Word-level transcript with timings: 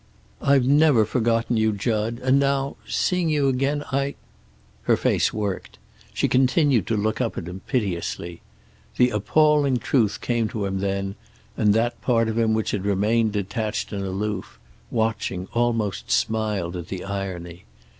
"I've 0.41 0.65
never 0.65 1.05
forgotten 1.05 1.57
you, 1.57 1.71
Jud. 1.73 2.17
And 2.23 2.39
now, 2.39 2.75
seeing 2.87 3.29
you 3.29 3.47
again 3.47 3.83
I" 3.91 4.15
Her 4.89 4.97
face 4.97 5.31
worked. 5.31 5.77
She 6.11 6.27
continued 6.27 6.87
to 6.87 6.97
look 6.97 7.21
up 7.21 7.37
at 7.37 7.47
him, 7.47 7.59
piteously. 7.67 8.41
The 8.97 9.11
appalling 9.11 9.77
truth 9.77 10.19
came 10.19 10.47
to 10.47 10.65
him 10.65 10.79
then, 10.79 11.17
and 11.55 11.75
that 11.75 12.01
part 12.01 12.29
of 12.29 12.39
him 12.39 12.55
which 12.55 12.71
had 12.71 12.83
remained 12.83 13.33
detached 13.33 13.93
and 13.93 14.03
aloof, 14.03 14.57
watching, 14.89 15.47
almost 15.53 16.09
smiled 16.09 16.75
at 16.75 16.87
the 16.87 17.03
irony. 17.03 17.65